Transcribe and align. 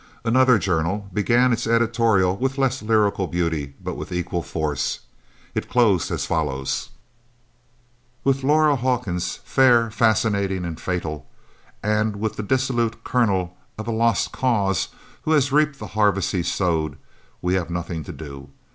Another 0.23 0.57
journal 0.57 1.07
began 1.13 1.53
its 1.53 1.67
editorial 1.67 2.35
with 2.35 2.57
less 2.57 2.81
lyrical 2.81 3.27
beauty, 3.27 3.75
but 3.79 3.93
with 3.93 4.11
equal 4.11 4.41
force. 4.41 5.01
It 5.53 5.69
closed 5.69 6.09
as 6.09 6.25
follows: 6.25 6.89
With 8.23 8.43
Laura 8.43 8.75
Hawkins, 8.77 9.35
fair, 9.43 9.91
fascinating 9.91 10.65
and 10.65 10.81
fatal, 10.81 11.29
and 11.83 12.15
with 12.15 12.35
the 12.35 12.41
dissolute 12.41 13.03
Colonel 13.03 13.55
of 13.77 13.87
a 13.87 13.91
lost 13.91 14.31
cause, 14.31 14.87
who 15.21 15.33
has 15.33 15.51
reaped 15.51 15.77
the 15.77 15.85
harvest 15.93 16.31
he 16.31 16.41
sowed, 16.41 16.97
we 17.39 17.53
have 17.53 17.69
nothing 17.69 18.03
to 18.05 18.11
do. 18.11 18.49